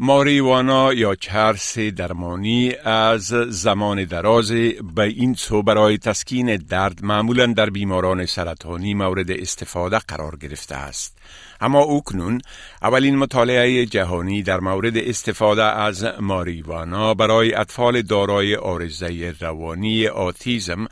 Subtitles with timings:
[0.00, 4.52] ماریوانا یا چرس درمانی از زمان دراز
[4.94, 11.18] به این سو برای تسکین درد معمولا در بیماران سرطانی مورد استفاده قرار گرفته است.
[11.60, 12.40] اما اکنون
[12.82, 20.86] اولین مطالعه جهانی در مورد استفاده از ماریوانا برای اطفال دارای آرزه روانی آتیزم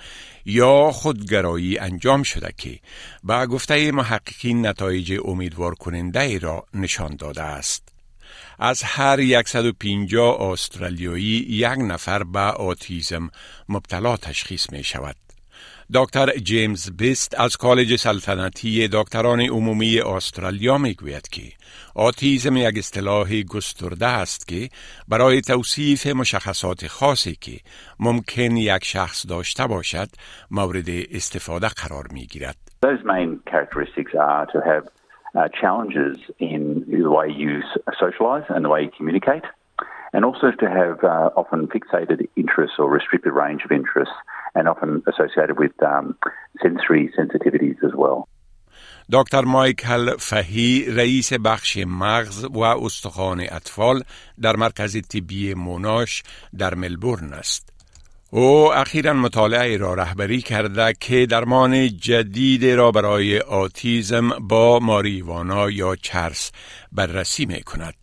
[0.45, 2.79] یا خودگرایی انجام شده که
[3.25, 7.96] به گفته محققین نتایج امیدوار کننده را نشان داده است.
[8.59, 13.30] از هر 150 استرالیایی یک نفر به آتیزم
[13.69, 15.16] مبتلا تشخیص می شود.
[15.95, 21.43] دکتر جیمز بیست از کالج سلطنتی دکتران عمومی استرالیا می گوید که
[21.95, 24.69] آتیزم یک اصطلاح گسترده است که
[25.09, 27.60] برای توصیف مشخصات خاصی که
[28.01, 30.09] ممکن یک شخص داشته باشد
[30.51, 32.57] مورد استفاده قرار می گیرد.
[32.87, 34.85] Those main characteristics are to have
[35.35, 37.62] uh, challenges in the way you
[38.02, 39.44] socialise and the way you communicate,
[40.13, 44.16] and also to have uh, often fixated interests or restricted range of interests,
[44.55, 46.18] and often associated with um,
[46.62, 48.27] sensory sensitivities as well.
[49.12, 54.04] دکتر مایکل فهی رئیس بخش مغز و استخوان اطفال
[54.41, 56.24] در مرکز طبی موناش
[56.57, 57.74] در ملبورن است.
[58.30, 65.97] او اخیرا مطالعه را رهبری کرده که درمان جدید را برای آتیزم با ماریوانا یا
[65.97, 66.50] چرس
[66.93, 67.94] بررسی می کند.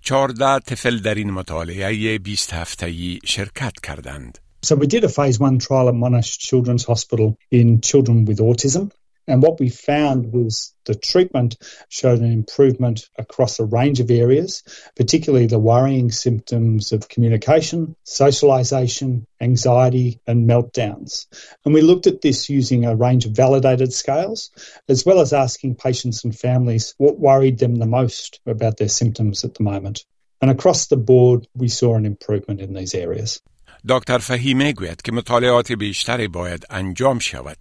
[0.00, 4.38] چارده طفل در این مطالعه 20 هفتهی شرکت کردند.
[4.66, 8.92] So we did a phase one trial at Monash Children's Hospital in children with autism.
[9.28, 11.56] And what we found was the treatment
[11.88, 14.64] showed an improvement across a range of areas,
[14.96, 21.26] particularly the worrying symptoms of communication, socialization, anxiety, and meltdowns.
[21.64, 24.50] And we looked at this using a range of validated scales,
[24.88, 29.44] as well as asking patients and families what worried them the most about their symptoms
[29.44, 30.04] at the moment.
[30.40, 33.40] And across the board, we saw an improvement in these areas.
[33.88, 37.56] دکتر فهیمه گوید که مطالعات بیشتری باید انجام شود.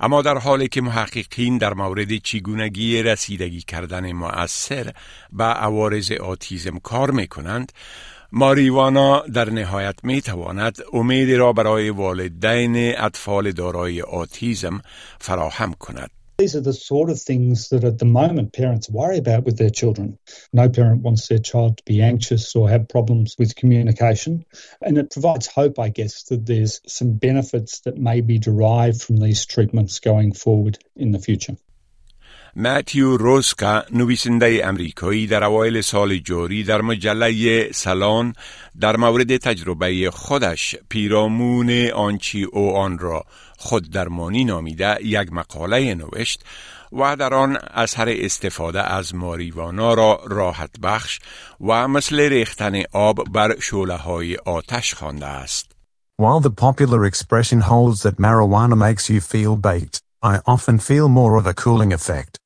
[0.00, 4.92] اما در حالی که محققین در مورد چگونگی رسیدگی کردن مؤثر
[5.32, 7.72] به عوارض آتیزم کار می کنند
[8.32, 14.82] ماریوانا در نهایت می تواند امید را برای والدین اطفال دارای آتیزم
[15.20, 16.10] فراهم کند.
[16.36, 19.70] These are the sort of things that at the moment parents worry about with their
[19.70, 20.18] children.
[20.52, 24.44] No parent wants their child to be anxious or have problems with communication.
[24.82, 29.18] And it provides hope, I guess, that there's some benefits that may be derived from
[29.18, 31.56] these treatments going forward in the future.
[32.56, 38.34] ماتیو روسکا نویسنده امریکایی در اوایل سال جاری در مجله سالان
[38.80, 43.24] در مورد تجربه خودش پیرامون آنچی او آن را
[43.56, 46.44] خود درمانی نامیده یک مقاله نوشت
[46.92, 51.20] و در آن اثر استفاده از ماریوانا را راحت بخش
[51.60, 55.70] و مثل ریختن آب بر شوله های آتش خوانده است.
[56.22, 61.36] While the popular expression holds that marijuana makes you feel baked, I often feel more
[61.40, 62.43] of a cooling effect.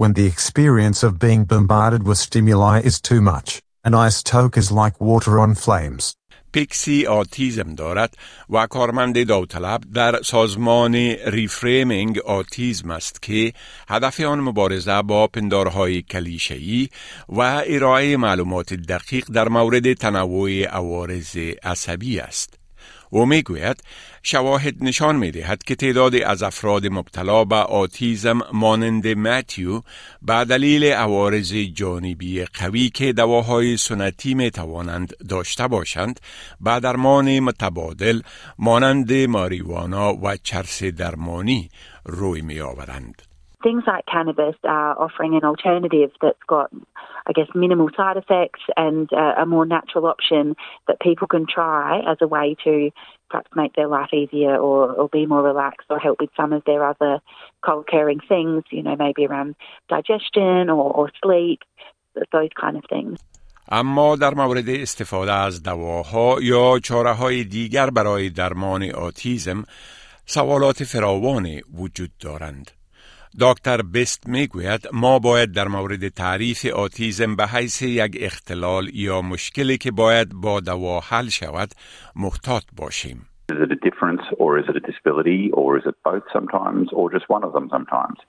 [0.00, 4.70] When the experience of being bombarded with stimuli is too much, an iced toke is
[4.70, 6.14] like water on flames.
[6.52, 8.14] پیکسی آتیزم دارد
[8.50, 10.94] و کارمند داوطلب در سازمان
[11.26, 13.52] ریفریمینگ آتیزم است که
[13.88, 16.88] هدف آن مبارزه با پندارهای کلیشه‌ای
[17.28, 22.58] و ارائه معلومات دقیق در مورد تنوع عوارض عصبی است.
[23.13, 23.83] او می‌گوید
[24.23, 29.81] شواهد نشان می دهد که تعدادی از افراد مبتلا به آتیزم مانند متیو
[30.21, 36.19] به دلیل عوارض جانبی قوی که دواهای سنتی می توانند داشته باشند
[36.61, 38.21] به درمان متبادل
[38.59, 41.69] مانند ماریوانا و چرس درمانی
[42.05, 43.21] روی می آورند.
[43.63, 46.69] things like cannabis are offering an alternative that's got,
[47.26, 50.56] I guess, minimal side effects and uh, a more natural option
[50.86, 52.90] that people can try as a way to
[53.30, 56.62] perhaps make their life easier or, or be more relaxed or help with some of
[56.64, 57.20] their other
[57.62, 59.54] co-occurring things, you know, maybe around
[59.88, 61.60] digestion or, or sleep,
[62.32, 63.18] those kind of things.
[63.70, 69.64] اما در مورد استفاده از دواها یا چاره های دیگر برای درمان آتیزم
[70.26, 72.70] سوالات فراوانی وجود دارند.
[73.41, 79.77] دکتر بست می‌گوید ما باید در مورد تعریف آتیزم به حیث یک اختلال یا مشکلی
[79.77, 81.69] که باید با دوا حل شود
[82.15, 83.25] محتاط باشیم.
[83.51, 87.11] Is it a difference or is it a disability or is it both sometimes or
[87.11, 88.19] just one of them sometimes?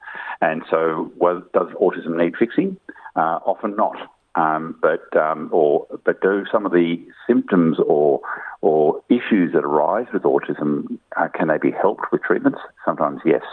[0.48, 2.76] And so, well, does autism need fixing?
[3.16, 3.98] Uh, often not.
[4.36, 6.90] Um, but um, or but do some of the
[7.28, 8.20] symptoms or
[8.60, 12.58] or issues that arise with autism, uh, can they be helped with treatments?
[12.84, 13.44] Sometimes yes.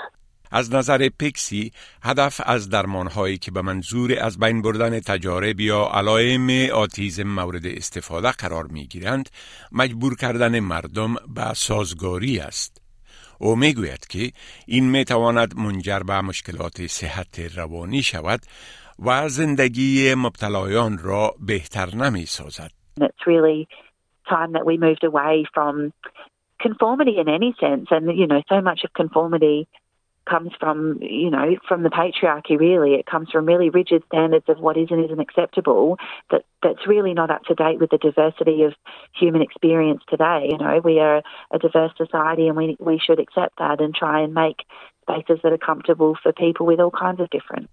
[0.51, 1.71] از نظر پیکسی
[2.03, 7.65] هدف از درمان هایی که به منظور از بین بردن تجارب یا علائم آتیزم مورد
[7.65, 9.29] استفاده قرار می گیرند
[9.71, 12.81] مجبور کردن مردم به سازگاری است.
[13.39, 14.31] او می گوید که
[14.67, 18.39] این می تواند منجر به مشکلات صحت روانی شود
[19.05, 22.71] و زندگی مبتلایان را بهتر نمی سازد.
[26.67, 29.57] Conformity in any sense and you know so much of conformity
[30.28, 32.94] comes from, you know, from the patriarchy really.
[32.94, 35.98] It comes from really rigid standards of what is and isn't acceptable
[36.30, 38.74] that, that's really not up to date with the diversity of
[39.18, 40.48] human experience today.
[40.50, 44.22] You know, we are a diverse society and we, we should accept that and try
[44.22, 44.58] and make
[45.02, 47.68] spaces that are comfortable for people with all kinds of different.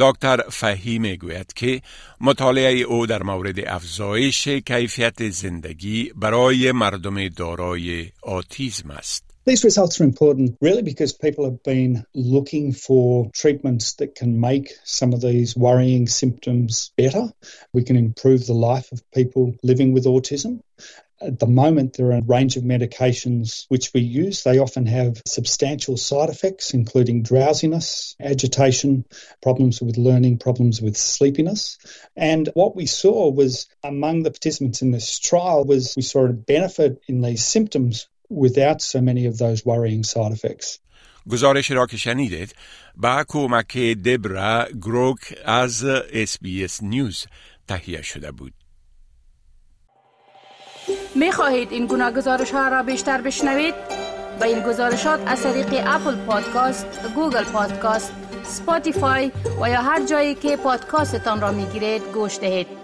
[0.00, 1.80] دکتر فهی گوید که
[2.20, 9.31] مطالعه او در مورد افزایش کیفیت زندگی برای مردم دارای آتیزم است.
[9.45, 14.71] These results are important really because people have been looking for treatments that can make
[14.85, 17.27] some of these worrying symptoms better.
[17.73, 20.61] We can improve the life of people living with autism.
[21.19, 24.43] At the moment, there are a range of medications which we use.
[24.43, 29.05] They often have substantial side effects, including drowsiness, agitation,
[29.41, 31.77] problems with learning, problems with sleepiness.
[32.15, 36.33] And what we saw was among the participants in this trial was we saw a
[36.33, 40.79] benefit in these symptoms without so many of those worrying side effects.
[41.29, 42.55] گزارش را که شنیدید
[42.95, 47.25] با کمک دبرا گروک از SBS News
[47.67, 48.53] تهیه شده بود.
[51.15, 53.73] می خواهید این گونه گزارش ها را بیشتر بشنوید؟
[54.39, 58.13] با این گزارشات از طریق Apple Podcasts، Google Podcasts،
[58.43, 59.31] Spotify
[59.61, 62.82] و یا هر جایی که پادکاستتان را می گیرید گوش دهید.